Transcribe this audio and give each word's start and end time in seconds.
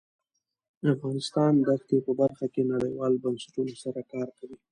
افغانستان 0.93 1.53
د 1.65 1.69
ښتې 1.81 1.97
په 2.05 2.11
برخه 2.21 2.45
کې 2.53 2.69
نړیوالو 2.73 3.21
بنسټونو 3.23 3.73
سره 3.83 4.01
کار 4.13 4.27
کوي. 4.37 4.55